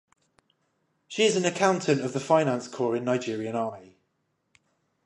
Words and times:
She 1.07 1.25
is 1.25 1.35
an 1.35 1.45
accountant 1.45 2.01
of 2.01 2.13
the 2.13 2.19
Finance 2.19 2.67
Corp 2.67 2.97
in 2.97 3.03
Nigerian 3.03 3.55
Army. 3.55 3.99